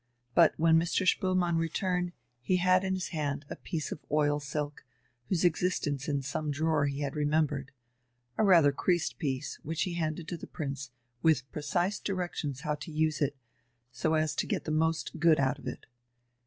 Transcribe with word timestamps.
But 0.33 0.55
when 0.57 0.79
Mr. 0.79 1.05
Spoelmann 1.07 1.59
returned 1.59 2.13
he 2.41 2.55
had 2.57 2.83
in 2.83 2.95
his 2.95 3.09
hand 3.09 3.45
a 3.51 3.55
piece 3.55 3.91
of 3.91 4.03
oil 4.11 4.39
silk, 4.39 4.83
whose 5.29 5.45
existence 5.45 6.07
in 6.09 6.23
some 6.23 6.49
drawer 6.49 6.87
he 6.87 7.01
had 7.01 7.15
remembered: 7.15 7.71
a 8.35 8.43
rather 8.43 8.71
creased 8.71 9.19
piece, 9.19 9.57
which 9.61 9.83
he 9.83 9.93
handed 9.93 10.27
to 10.29 10.37
the 10.37 10.47
Prince 10.47 10.89
with 11.21 11.47
precise 11.51 11.99
directions 11.99 12.61
how 12.61 12.73
to 12.73 12.91
use 12.91 13.21
it, 13.21 13.37
so 13.91 14.15
as 14.15 14.33
to 14.37 14.47
get 14.47 14.63
the 14.63 14.71
most 14.71 15.19
good 15.19 15.39
out 15.39 15.59
of 15.59 15.67
it. 15.67 15.85